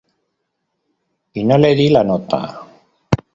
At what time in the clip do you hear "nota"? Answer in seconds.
2.09-2.41